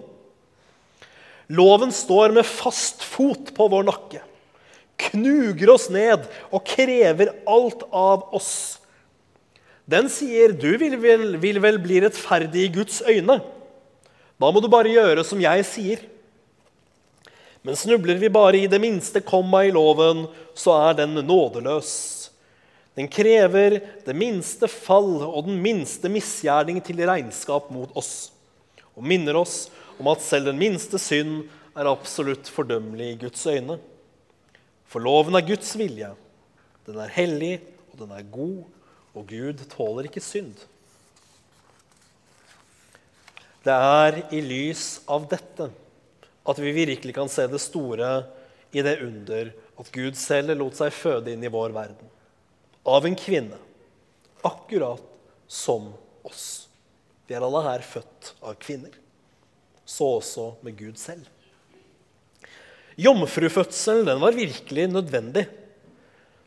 Loven 1.54 1.92
står 1.96 2.36
med 2.36 2.46
fast 2.46 3.02
fot 3.08 3.50
på 3.56 3.68
vår 3.72 3.88
nakke, 3.88 4.22
knuger 5.10 5.74
oss 5.74 5.90
ned 5.92 6.28
og 6.54 6.64
krever 6.68 7.34
alt 7.50 7.88
av 7.90 8.30
oss. 8.36 8.54
Den 9.90 10.08
sier, 10.08 10.54
'Du 10.54 10.78
vil 10.80 10.96
vel, 10.96 11.36
vil 11.42 11.60
vel 11.60 11.78
bli 11.82 12.00
rettferdig 12.06 12.70
i 12.70 12.72
Guds 12.72 13.02
øyne.' 13.02 13.42
Da 14.40 14.52
må 14.52 14.60
du 14.60 14.68
bare 14.68 14.92
gjøre 14.92 15.24
som 15.24 15.40
jeg 15.40 15.66
sier. 15.66 16.00
Men 17.64 17.76
snubler 17.80 18.20
vi 18.20 18.30
bare 18.30 18.60
i 18.60 18.68
det 18.68 18.80
minste 18.84 19.22
komma 19.24 19.62
i 19.64 19.72
loven, 19.72 20.26
så 20.54 20.76
er 20.90 20.98
den 21.00 21.16
nådeløs. 21.24 21.94
Den 22.94 23.08
krever 23.08 23.80
det 24.06 24.14
minste 24.14 24.68
fall 24.68 25.24
og 25.24 25.48
den 25.48 25.62
minste 25.64 26.12
misgjerning 26.12 26.82
til 26.84 27.00
regnskap 27.08 27.72
mot 27.74 27.94
oss, 27.98 28.34
og 28.94 29.08
minner 29.08 29.40
oss 29.40 29.72
om 29.96 30.12
at 30.12 30.22
selv 30.22 30.52
den 30.52 30.60
minste 30.60 31.00
synd 31.02 31.46
er 31.74 31.90
absolutt 31.90 32.52
fordømmelig 32.52 33.08
i 33.14 33.20
Guds 33.24 33.46
øyne. 33.48 33.80
For 34.86 35.02
loven 35.02 35.40
er 35.40 35.48
Guds 35.48 35.72
vilje. 35.80 36.12
Den 36.86 37.00
er 37.00 37.16
hellig, 37.16 37.56
og 37.94 38.04
den 38.04 38.12
er 38.14 38.28
god, 38.28 38.60
og 39.16 39.26
Gud 39.30 39.64
tåler 39.72 40.10
ikke 40.10 40.22
synd. 40.22 40.54
Det 43.64 43.74
er 43.74 44.20
i 44.36 44.44
lys 44.44 45.00
av 45.08 45.26
dette 45.32 45.70
at 46.44 46.60
vi 46.60 46.74
virkelig 46.76 47.16
kan 47.16 47.32
se 47.32 47.46
det 47.48 47.62
store 47.64 48.10
i 48.74 48.82
det 48.84 48.98
under 49.06 49.54
at 49.80 49.92
Gud 49.94 50.18
selv 50.20 50.54
lot 50.58 50.78
seg 50.78 50.94
føde 50.96 51.34
inn 51.34 51.44
i 51.46 51.52
vår 51.52 51.74
verden 51.76 52.10
av 52.84 53.06
en 53.08 53.16
kvinne, 53.16 53.58
akkurat 54.44 55.04
som 55.48 55.94
oss. 56.28 56.68
Vi 57.28 57.36
er 57.36 57.46
alle 57.46 57.62
her 57.64 57.86
født 57.88 58.34
av 58.44 58.58
kvinner. 58.60 58.92
Så 59.88 60.08
også 60.20 60.50
med 60.64 60.76
Gud 60.80 61.00
selv. 61.00 61.24
Jomfrufødselen 63.00 64.20
var 64.22 64.36
virkelig 64.36 64.90
nødvendig, 64.92 65.48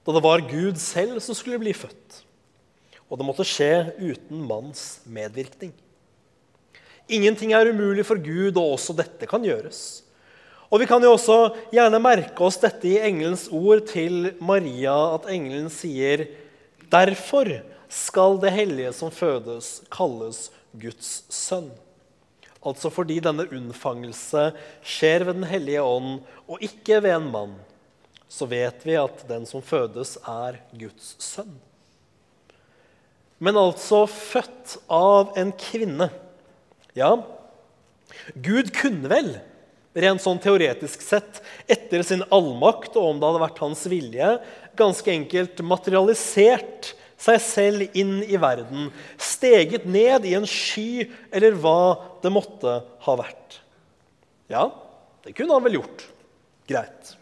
da 0.06 0.14
det 0.14 0.22
var 0.22 0.44
Gud 0.46 0.78
selv 0.78 1.18
som 1.24 1.34
skulle 1.34 1.58
bli 1.60 1.72
født. 1.74 2.20
Og 3.08 3.18
det 3.18 3.26
måtte 3.26 3.46
skje 3.46 3.96
uten 3.98 4.44
manns 4.46 5.00
medvirkning. 5.08 5.72
Ingenting 7.06 7.52
er 7.54 7.70
umulig 7.70 8.04
for 8.06 8.18
Gud, 8.18 8.56
og 8.58 8.74
også 8.74 8.96
dette 8.98 9.28
kan 9.30 9.44
gjøres. 9.44 10.02
Og 10.66 10.80
Vi 10.82 10.88
kan 10.90 11.02
jo 11.02 11.12
også 11.14 11.54
gjerne 11.70 12.02
merke 12.02 12.42
oss 12.42 12.58
dette 12.58 12.88
i 12.90 12.98
engelens 12.98 13.46
ord 13.54 13.84
til 13.86 14.32
Maria, 14.42 15.14
at 15.14 15.30
engelen 15.30 15.70
sier 15.70 16.26
Derfor 16.90 17.48
skal 17.90 18.38
det 18.42 18.52
hellige 18.54 18.92
som 18.94 19.10
fødes, 19.14 19.80
kalles 19.90 20.48
Guds 20.74 21.24
sønn. 21.32 21.70
Altså 22.66 22.90
fordi 22.90 23.20
denne 23.22 23.46
unnfangelse 23.46 24.48
skjer 24.82 25.26
ved 25.26 25.38
Den 25.38 25.48
hellige 25.50 25.82
ånd 25.82 26.20
og 26.46 26.62
ikke 26.62 26.98
ved 27.04 27.14
en 27.14 27.30
mann, 27.30 27.54
så 28.28 28.46
vet 28.50 28.82
vi 28.86 28.98
at 28.98 29.22
den 29.28 29.46
som 29.46 29.62
fødes, 29.62 30.16
er 30.26 30.58
Guds 30.74 31.14
sønn. 31.22 31.54
Men 33.38 33.58
altså 33.60 34.06
født 34.10 34.78
av 34.90 35.34
en 35.38 35.52
kvinne. 35.60 36.08
Ja, 36.96 37.12
Gud 38.34 38.70
kunne 38.76 39.10
vel, 39.10 39.34
rent 39.96 40.22
sånn 40.22 40.40
teoretisk 40.40 41.02
sett, 41.04 41.40
etter 41.68 42.04
sin 42.06 42.24
allmakt 42.32 42.96
og 42.96 43.10
om 43.10 43.20
det 43.20 43.28
hadde 43.28 43.42
vært 43.42 43.60
hans 43.64 43.82
vilje, 43.90 44.30
ganske 44.78 45.12
enkelt 45.12 45.60
materialisert 45.64 46.94
seg 47.20 47.40
selv 47.40 47.96
inn 47.96 48.18
i 48.24 48.36
verden, 48.40 48.90
steget 49.16 49.86
ned 49.88 50.26
i 50.28 50.34
en 50.36 50.48
sky 50.48 51.06
eller 51.32 51.56
hva 51.56 51.78
det 52.22 52.32
måtte 52.32 52.78
ha 53.06 53.16
vært. 53.18 53.60
Ja, 54.52 54.68
det 55.24 55.34
kunne 55.36 55.56
han 55.56 55.64
vel 55.64 55.80
gjort. 55.80 56.04
Greit. 56.68 57.14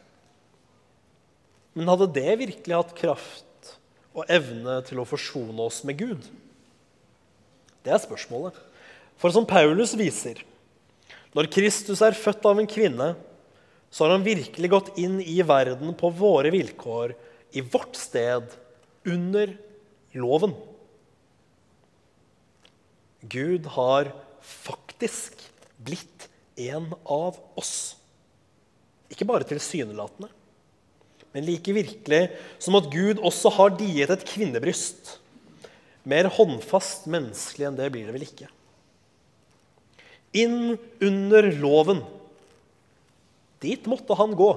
Men 1.74 1.90
hadde 1.90 2.10
det 2.14 2.38
virkelig 2.40 2.76
hatt 2.76 2.94
kraft 2.98 3.74
og 4.14 4.30
evne 4.30 4.78
til 4.86 5.00
å 5.02 5.08
forsone 5.08 5.58
oss 5.62 5.82
med 5.86 5.98
Gud? 5.98 6.26
Det 7.84 7.92
er 7.92 8.02
spørsmålet. 8.02 8.56
For 9.20 9.32
som 9.34 9.46
Paulus 9.48 9.94
viser, 9.98 10.40
når 11.34 11.50
Kristus 11.52 12.02
er 12.04 12.16
født 12.16 12.44
av 12.46 12.60
en 12.60 12.70
kvinne, 12.70 13.14
så 13.94 14.04
har 14.04 14.16
han 14.16 14.26
virkelig 14.26 14.70
gått 14.70 14.92
inn 14.98 15.20
i 15.22 15.38
verden 15.46 15.94
på 15.98 16.10
våre 16.18 16.50
vilkår, 16.54 17.14
i 17.54 17.62
vårt 17.62 17.94
sted, 17.98 18.48
under 19.04 19.52
loven. 20.16 20.54
Gud 23.20 23.66
har 23.76 24.10
faktisk 24.44 25.38
blitt 25.76 26.28
en 26.56 26.90
av 27.04 27.38
oss. 27.58 27.96
Ikke 29.12 29.26
bare 29.28 29.46
tilsynelatende, 29.46 30.30
men 31.34 31.46
like 31.46 31.74
virkelig 31.74 32.22
som 32.62 32.76
at 32.78 32.90
Gud 32.92 33.20
også 33.22 33.52
har 33.56 33.74
diet 33.78 34.10
et 34.14 34.26
kvinnebryst. 34.28 35.16
Mer 36.06 36.28
håndfast 36.30 37.08
menneskelig 37.10 37.68
enn 37.68 37.78
det 37.78 37.90
blir 37.94 38.06
det 38.08 38.14
vel 38.14 38.26
ikke. 38.26 38.50
Inn 40.34 40.76
under 41.04 41.48
loven. 41.62 42.02
Dit 43.62 43.86
måtte 43.86 44.16
han 44.18 44.34
gå 44.36 44.50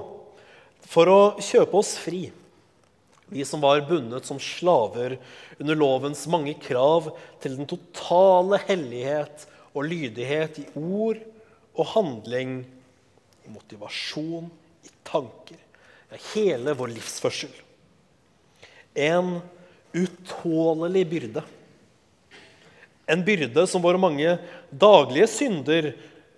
for 0.88 1.10
å 1.10 1.20
kjøpe 1.42 1.78
oss 1.78 1.94
fri. 2.00 2.28
Vi 3.28 3.44
som 3.44 3.60
var 3.60 3.84
bundet 3.88 4.26
som 4.28 4.40
slaver 4.40 5.18
under 5.60 5.76
lovens 5.76 6.24
mange 6.30 6.54
krav 6.60 7.10
til 7.42 7.58
den 7.58 7.68
totale 7.68 8.60
hellighet 8.64 9.44
og 9.74 9.84
lydighet 9.90 10.62
i 10.62 10.66
ord 10.80 11.20
og 11.78 11.90
handling, 11.92 12.62
i 13.44 13.52
motivasjon, 13.52 14.48
i 14.84 14.92
tanker. 15.06 15.60
Ja, 16.08 16.20
hele 16.32 16.72
vår 16.76 16.94
livsførsel. 16.96 17.52
En 18.96 19.38
utålelig 19.92 21.04
byrde. 21.12 21.44
En 23.08 23.24
byrde 23.24 23.64
som 23.68 23.84
våre 23.84 24.00
mange 24.00 24.34
daglige 24.70 25.28
synder 25.30 25.92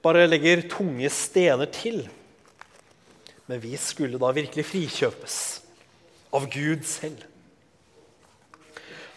bare 0.05 0.29
legger 0.29 0.65
tunge 0.71 1.11
stener 1.13 1.71
til. 1.73 2.05
Men 3.51 3.61
vi 3.63 3.75
skulle 3.81 4.21
da 4.21 4.31
virkelig 4.35 4.67
frikjøpes 4.69 5.37
av 6.37 6.47
Gud 6.53 6.87
selv. 6.87 7.27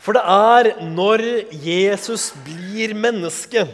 For 0.03 0.17
det 0.17 0.23
er 0.27 0.71
når 0.83 1.21
Jesus 1.63 2.31
blir 2.43 2.95
menneske, 2.97 3.67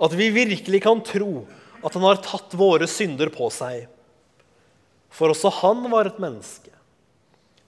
at 0.00 0.14
vi 0.16 0.30
virkelig 0.32 0.80
kan 0.86 1.02
tro 1.04 1.44
at 1.84 1.96
han 1.96 2.06
har 2.06 2.22
tatt 2.24 2.54
våre 2.56 2.88
synder 2.88 3.28
på 3.32 3.50
seg. 3.52 3.84
For 5.12 5.32
også 5.32 5.50
han 5.60 5.84
var 5.92 6.08
et 6.08 6.20
menneske, 6.22 6.72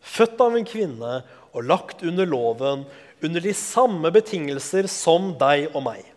født 0.00 0.40
av 0.40 0.56
en 0.56 0.68
kvinne 0.68 1.18
og 1.52 1.68
lagt 1.68 2.04
under 2.06 2.28
loven, 2.28 2.86
under 3.22 3.44
de 3.44 3.52
samme 3.56 4.08
betingelser 4.14 4.88
som 4.90 5.34
deg 5.40 5.68
og 5.74 5.84
meg. 5.90 6.11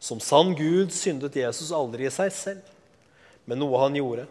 Som 0.00 0.20
sann 0.24 0.54
Gud 0.56 0.94
syndet 0.96 1.36
Jesus 1.36 1.72
aldri 1.76 2.06
i 2.08 2.12
seg 2.12 2.32
selv, 2.32 2.64
men 3.44 3.60
noe 3.60 3.82
han 3.82 3.98
gjorde. 3.98 4.24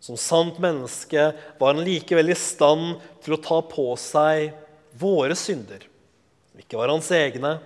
Som 0.00 0.16
sant 0.16 0.56
menneske 0.62 1.26
var 1.60 1.74
han 1.74 1.84
likevel 1.84 2.32
i 2.32 2.38
stand 2.38 2.96
til 3.20 3.36
å 3.36 3.42
ta 3.44 3.60
på 3.68 3.84
seg 4.00 4.54
våre 4.96 5.36
synder, 5.36 5.84
som 6.50 6.64
ikke 6.64 6.80
var 6.80 6.92
hans 6.92 7.10
egne, 7.12 7.58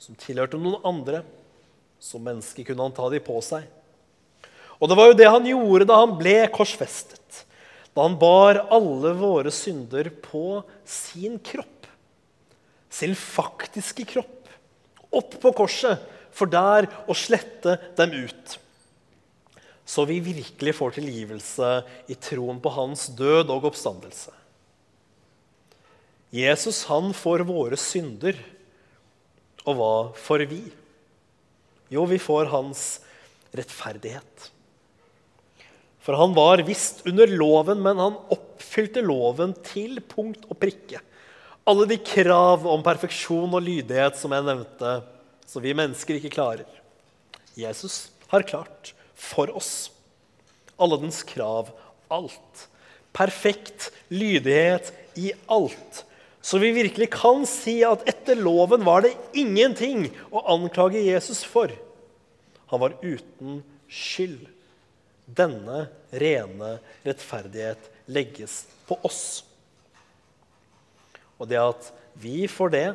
som 0.00 0.16
tilhørte 0.16 0.60
noen 0.60 0.80
andre. 0.86 1.24
Som 2.00 2.22
menneske 2.24 2.62
kunne 2.64 2.86
han 2.86 2.94
ta 2.96 3.10
de 3.12 3.18
på 3.20 3.34
seg. 3.44 3.66
Og 4.80 4.88
det 4.88 4.96
var 4.96 5.10
jo 5.10 5.16
det 5.18 5.26
han 5.28 5.48
gjorde 5.50 5.90
da 5.90 5.98
han 6.00 6.14
ble 6.16 6.38
korsfestet 6.54 7.42
da 7.94 8.06
han 8.06 8.18
bar 8.18 8.62
alle 8.70 9.12
våre 9.18 9.50
synder 9.52 10.10
på 10.22 10.62
sin 10.86 11.38
kropp, 11.42 11.88
sin 12.90 13.16
faktiske 13.18 14.06
kropp, 14.12 14.48
opp 15.10 15.34
på 15.42 15.52
korset, 15.58 15.98
for 16.34 16.50
der 16.50 16.88
å 17.10 17.16
slette 17.16 17.76
dem 17.98 18.14
ut. 18.26 18.58
Så 19.90 20.04
vi 20.06 20.20
virkelig 20.22 20.76
får 20.78 20.98
tilgivelse 21.00 21.70
i 22.10 22.16
troen 22.22 22.60
på 22.62 22.70
hans 22.76 23.08
død 23.18 23.50
og 23.50 23.66
oppstandelse. 23.72 24.30
Jesus 26.30 26.84
han 26.86 27.10
får 27.16 27.42
våre 27.48 27.78
synder. 27.80 28.38
Og 29.66 29.76
hva 29.76 29.94
får 30.14 30.46
vi? 30.50 30.62
Jo, 31.90 32.06
vi 32.06 32.20
får 32.22 32.52
hans 32.52 33.00
rettferdighet. 33.50 34.50
For 36.00 36.16
han 36.16 36.32
var 36.38 36.62
visst 36.64 37.02
under 37.08 37.28
loven, 37.28 37.82
men 37.82 37.98
han 38.00 38.18
oppfylte 38.32 39.02
loven 39.04 39.52
til 39.66 39.98
punkt 40.06 40.46
og 40.48 40.56
prikke. 40.62 41.02
Alle 41.68 41.86
de 41.90 41.98
krav 42.00 42.64
om 42.66 42.82
perfeksjon 42.82 43.52
og 43.52 43.66
lydighet 43.66 44.16
som 44.16 44.32
jeg 44.32 44.46
nevnte, 44.46 44.94
som 45.50 45.64
vi 45.64 45.74
mennesker 45.74 46.18
ikke 46.18 46.32
klarer. 46.36 46.68
Jesus 47.58 48.10
har 48.30 48.46
klart 48.46 48.92
for 49.18 49.50
oss 49.58 49.90
alle 50.80 51.00
dens 51.02 51.22
krav. 51.26 51.70
Alt. 52.08 52.68
Perfekt 53.12 53.90
lydighet 54.08 54.92
i 55.18 55.32
alt. 55.46 56.04
Så 56.40 56.58
vi 56.58 56.72
virkelig 56.72 57.10
kan 57.12 57.44
si 57.48 57.80
at 57.84 58.06
etter 58.08 58.38
loven 58.38 58.86
var 58.86 59.04
det 59.04 59.12
ingenting 59.36 60.06
å 60.32 60.46
anklage 60.54 61.02
Jesus 61.04 61.42
for. 61.44 61.72
Han 62.72 62.80
var 62.80 62.96
uten 63.02 63.60
skyld. 63.90 64.46
Denne 65.30 65.84
rene 66.10 66.78
rettferdighet 67.04 67.90
legges 68.10 68.64
på 68.88 68.96
oss. 69.06 69.44
Og 71.38 71.50
det 71.50 71.60
at 71.60 71.92
vi 72.20 72.48
får 72.50 72.72
det, 72.74 72.86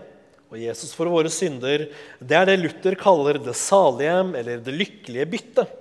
og 0.51 0.59
Jesus 0.61 0.93
for 0.95 1.09
våre 1.09 1.31
synder, 1.33 1.87
det 2.19 2.37
er 2.37 2.49
det 2.49 2.59
Luther 2.61 2.97
kaller 2.99 3.39
det 3.41 3.55
salige 3.57 4.17
eller 4.39 4.61
det 4.63 4.75
lykkelige 4.75 5.29
byttet. 5.31 5.71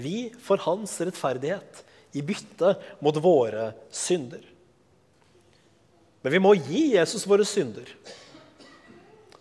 Vi 0.00 0.30
får 0.42 0.64
hans 0.66 0.94
rettferdighet 1.02 1.84
i 2.16 2.22
bytte 2.26 2.74
mot 3.04 3.16
våre 3.22 3.70
synder. 3.94 4.42
Men 6.20 6.34
vi 6.34 6.42
må 6.42 6.54
gi 6.58 6.90
Jesus 6.96 7.26
våre 7.28 7.46
synder. 7.48 7.86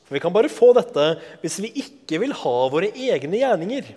For 0.05 0.15
Vi 0.15 0.21
kan 0.23 0.33
bare 0.33 0.51
få 0.51 0.71
dette 0.77 1.07
hvis 1.41 1.59
vi 1.61 1.73
ikke 1.83 2.21
vil 2.23 2.33
ha 2.33 2.57
våre 2.71 2.91
egne 2.93 3.41
gjerninger. 3.41 3.89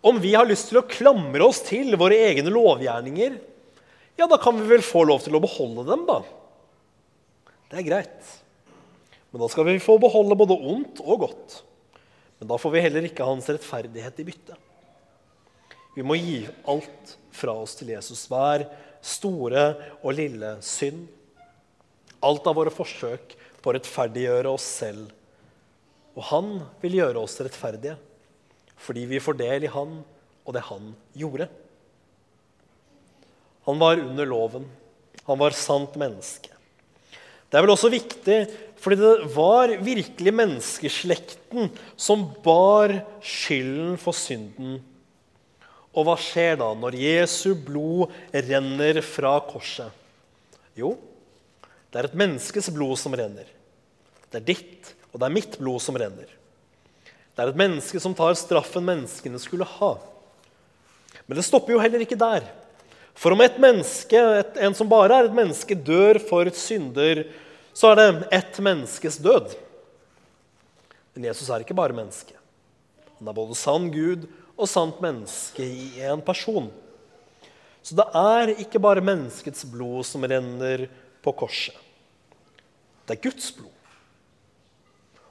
Om 0.00 0.20
vi 0.22 0.32
har 0.32 0.48
lyst 0.48 0.70
til 0.70 0.80
å 0.80 0.88
klamre 0.88 1.44
oss 1.44 1.60
til 1.66 1.92
våre 2.00 2.16
egne 2.30 2.52
lovgjerninger, 2.52 3.34
ja, 4.16 4.28
da 4.28 4.38
kan 4.40 4.56
vi 4.56 4.68
vel 4.68 4.84
få 4.84 5.02
lov 5.08 5.20
til 5.24 5.36
å 5.36 5.42
beholde 5.42 5.84
dem, 5.88 6.06
da. 6.08 6.20
Det 7.70 7.80
er 7.80 7.86
greit. 7.86 8.32
Men 9.30 9.42
da 9.42 9.48
skal 9.50 9.68
vi 9.68 9.78
få 9.82 9.96
beholde 10.02 10.38
både 10.38 10.58
ondt 10.58 11.02
og 11.04 11.26
godt. 11.26 11.60
Men 12.40 12.50
da 12.50 12.58
får 12.58 12.74
vi 12.74 12.82
heller 12.82 13.06
ikke 13.06 13.26
hans 13.26 13.48
rettferdighet 13.52 14.20
i 14.22 14.26
bytte. 14.26 14.56
Vi 15.94 16.04
må 16.06 16.16
gi 16.18 16.42
alt 16.70 17.16
fra 17.34 17.54
oss 17.62 17.76
til 17.78 17.92
Jesus. 17.92 18.24
Hver 18.30 18.66
store 19.04 19.64
og 20.00 20.14
lille 20.16 20.56
synd. 20.64 21.06
Alt 22.24 22.46
av 22.48 22.58
våre 22.58 22.72
forsøk 22.74 23.34
på 23.60 23.70
å 23.70 23.74
rettferdiggjøre 23.76 24.50
oss 24.50 24.66
selv. 24.80 25.10
Og 26.16 26.24
han 26.30 26.54
vil 26.82 27.00
gjøre 27.00 27.22
oss 27.22 27.38
rettferdige 27.40 27.98
fordi 28.80 29.02
vi 29.04 29.18
får 29.20 29.36
del 29.36 29.66
i 29.66 29.70
han 29.74 29.98
og 30.00 30.54
det 30.56 30.62
han 30.64 30.86
gjorde. 31.12 31.50
Han 33.68 33.76
var 33.82 34.00
under 34.00 34.24
loven. 34.24 34.64
Han 35.26 35.38
var 35.38 35.52
sant 35.52 35.98
menneske. 36.00 36.54
Det 37.50 37.58
er 37.58 37.64
vel 37.64 37.74
også 37.74 37.90
viktig, 37.90 38.38
fordi 38.80 38.96
det 39.00 39.14
var 39.34 39.72
virkelig 39.82 40.32
menneskeslekten 40.38 41.72
som 41.98 42.22
bar 42.44 42.94
skylden 43.18 43.96
for 44.00 44.16
synden. 44.16 44.78
Og 45.90 46.06
hva 46.06 46.14
skjer 46.20 46.60
da 46.60 46.70
når 46.78 46.94
Jesu 47.00 47.50
blod 47.58 48.14
renner 48.30 49.02
fra 49.02 49.34
korset? 49.42 49.90
Jo, 50.78 50.94
det 51.90 51.98
er 51.98 52.06
et 52.06 52.20
menneskes 52.22 52.70
blod 52.72 52.94
som 53.02 53.16
renner. 53.18 53.48
Det 54.30 54.38
er 54.38 54.46
ditt 54.46 54.94
og 55.10 55.18
det 55.18 55.26
er 55.26 55.34
mitt 55.34 55.58
blod 55.58 55.82
som 55.82 55.98
renner. 55.98 56.28
Det 57.34 57.42
er 57.42 57.50
et 57.50 57.58
menneske 57.58 58.00
som 58.02 58.14
tar 58.14 58.36
straffen 58.38 58.84
menneskene 58.86 59.40
skulle 59.42 59.66
ha. 59.66 59.92
Men 61.26 61.38
det 61.38 61.46
stopper 61.46 61.74
jo 61.74 61.82
heller 61.82 62.02
ikke 62.04 62.18
der. 62.18 62.46
For 63.20 63.36
om 63.36 63.42
et 63.44 63.58
menneske, 63.60 64.16
et, 64.16 64.54
en 64.64 64.76
som 64.76 64.88
bare 64.88 65.12
er 65.12 65.28
et 65.28 65.36
menneske, 65.36 65.76
dør 65.76 66.16
for 66.24 66.48
synder, 66.56 67.26
så 67.76 67.92
er 67.92 67.98
det 67.98 68.28
ett 68.40 68.60
menneskes 68.64 69.18
død. 69.20 69.52
Men 71.12 71.26
Jesus 71.28 71.50
er 71.52 71.60
ikke 71.60 71.76
bare 71.76 71.96
menneske. 71.96 72.36
Han 73.18 73.28
er 73.28 73.36
både 73.36 73.58
sann 73.58 73.90
Gud 73.92 74.24
og 74.56 74.68
sant 74.70 75.02
menneske 75.04 75.64
i 75.64 76.00
en 76.08 76.22
person. 76.24 76.70
Så 77.84 77.96
det 77.96 78.06
er 78.16 78.54
ikke 78.56 78.80
bare 78.80 79.04
menneskets 79.04 79.66
blod 79.68 80.06
som 80.08 80.24
renner 80.24 80.86
på 81.20 81.34
korset. 81.36 81.76
Det 83.04 83.18
er 83.18 83.22
Guds 83.28 83.50
blod. 83.56 83.76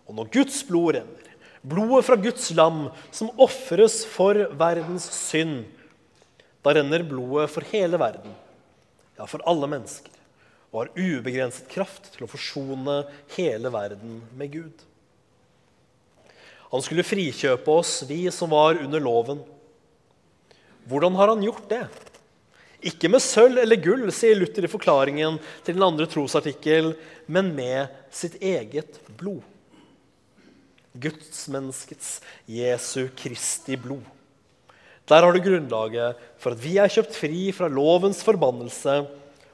Og 0.06 0.17
når 0.17 0.30
Guds 0.34 0.62
blod 0.65 0.93
renner, 0.97 1.25
blodet 1.65 2.06
fra 2.06 2.17
Guds 2.21 2.49
lam 2.54 2.88
som 3.10 3.34
ofres 3.41 4.02
for 4.10 4.45
verdens 4.58 5.10
synd, 5.15 5.65
da 6.65 6.74
renner 6.76 7.06
blodet 7.08 7.50
for 7.54 7.65
hele 7.72 8.00
verden, 8.02 8.34
ja, 9.17 9.28
for 9.28 9.43
alle 9.48 9.69
mennesker, 9.72 10.12
og 10.69 10.84
har 10.84 10.91
ubegrenset 11.00 11.69
kraft 11.72 12.12
til 12.13 12.26
å 12.26 12.32
forsone 12.32 13.02
hele 13.38 13.72
verden 13.74 14.19
med 14.38 14.54
Gud. 14.54 14.86
Han 16.69 16.84
skulle 16.86 17.08
frikjøpe 17.08 17.74
oss, 17.74 18.04
vi 18.06 18.28
som 18.34 18.52
var 18.54 18.78
under 18.78 19.02
loven. 19.02 19.39
Hvordan 20.89 21.15
har 21.17 21.32
han 21.32 21.41
gjort 21.43 21.65
det? 21.72 21.86
Ikke 22.89 23.10
med 23.12 23.24
sølv 23.24 23.60
eller 23.60 23.82
gull, 23.82 24.06
sier 24.15 24.38
Luther 24.38 24.63
i 24.63 24.72
forklaringen 24.72 25.39
til 25.65 25.76
den 25.76 25.84
andre 25.84 26.08
trosartikkel, 26.08 26.93
men 27.28 27.52
med 27.58 27.89
sitt 28.13 28.38
eget 28.39 29.02
blod. 29.19 29.41
Gudsmenneskets 31.00 32.19
Jesu 32.50 33.10
Kristi 33.17 33.78
blod. 33.80 34.06
Der 35.10 35.26
har 35.26 35.34
du 35.34 35.41
grunnlaget 35.41 36.19
for 36.38 36.54
at 36.54 36.62
vi 36.62 36.76
er 36.78 36.91
kjøpt 36.91 37.15
fri 37.17 37.50
fra 37.56 37.69
lovens 37.72 38.22
forbannelse 38.26 39.00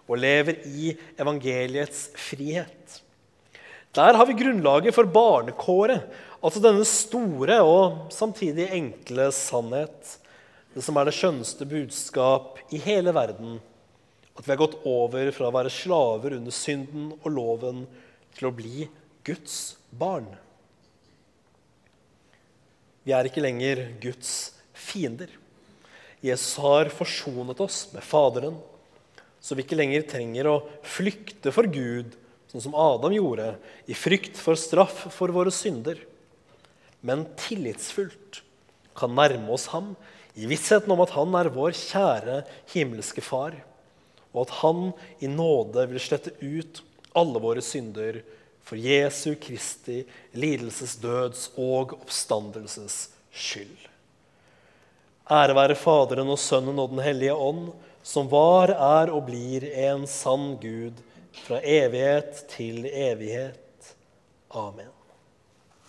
og 0.06 0.20
lever 0.20 0.60
i 0.68 0.92
evangeliets 1.20 2.10
frihet. 2.20 3.00
Der 3.96 4.18
har 4.20 4.28
vi 4.28 4.36
grunnlaget 4.36 4.96
for 4.96 5.08
barnekåret, 5.08 6.04
altså 6.44 6.60
denne 6.60 6.84
store 6.86 7.62
og 7.64 8.12
samtidig 8.12 8.68
enkle 8.76 9.30
sannhet. 9.32 10.18
Det 10.76 10.84
som 10.84 11.00
er 11.00 11.08
det 11.08 11.16
skjønneste 11.16 11.68
budskap 11.72 12.60
i 12.76 12.82
hele 12.84 13.14
verden. 13.16 13.56
At 14.36 14.44
vi 14.44 14.52
har 14.52 14.60
gått 14.60 14.76
over 14.84 15.32
fra 15.32 15.48
å 15.48 15.56
være 15.56 15.72
slaver 15.72 16.36
under 16.36 16.52
synden 16.52 17.14
og 17.22 17.30
loven 17.32 17.86
til 18.36 18.50
å 18.50 18.54
bli 18.58 18.90
Guds 19.24 19.78
barn. 19.96 20.28
Vi 23.08 23.16
er 23.16 23.30
ikke 23.30 23.46
lenger 23.46 23.86
Guds 24.04 24.36
fiender. 24.76 25.32
Jesus 26.26 26.58
har 26.64 26.90
forsonet 26.94 27.60
oss 27.62 27.84
med 27.94 28.04
Faderen, 28.06 28.58
så 29.40 29.54
vi 29.54 29.62
ikke 29.66 29.78
lenger 29.78 30.08
trenger 30.10 30.50
å 30.50 30.62
flykte 30.82 31.54
for 31.54 31.70
Gud, 31.70 32.16
sånn 32.50 32.64
som 32.64 32.78
Adam 32.80 33.14
gjorde, 33.14 33.52
i 33.86 33.94
frykt 33.98 34.40
for 34.42 34.58
straff 34.58 35.06
for 35.14 35.34
våre 35.36 35.54
synder, 35.54 36.00
men 37.06 37.28
tillitsfullt 37.38 38.42
kan 38.98 39.14
nærme 39.14 39.52
oss 39.54 39.68
ham 39.76 39.94
i 40.36 40.48
vissheten 40.50 40.92
om 40.92 41.04
at 41.04 41.14
han 41.14 41.36
er 41.38 41.52
vår 41.54 41.76
kjære 41.78 42.42
himmelske 42.74 43.22
Far, 43.24 43.60
og 44.34 44.48
at 44.48 44.56
han 44.64 44.88
i 45.24 45.30
nåde 45.32 45.86
vil 45.92 46.02
slette 46.02 46.34
ut 46.42 46.82
alle 47.16 47.40
våre 47.44 47.62
synder 47.64 48.24
for 48.66 48.82
Jesu 48.82 49.36
Kristi 49.40 50.02
lidelses, 50.36 50.98
døds 51.00 51.52
og 51.54 51.94
oppstandelses 52.00 53.06
skyld. 53.30 53.95
Ære 55.26 55.56
være 55.58 55.76
Faderen 55.76 56.30
og 56.30 56.38
Sønnen 56.38 56.80
og 56.80 56.92
Den 56.94 57.02
hellige 57.02 57.34
ånd, 57.34 57.72
som 58.06 58.28
var, 58.30 58.70
er 58.70 59.10
og 59.10 59.26
blir 59.26 59.66
en 59.90 60.06
sann 60.06 60.54
Gud 60.62 61.02
fra 61.46 61.62
evighet 61.64 62.46
til 62.52 62.86
evighet. 62.86 63.96
Amen. 64.54 64.95